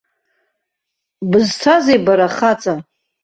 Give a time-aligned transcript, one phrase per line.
[1.29, 2.73] Бызцазеи бара хаҵа?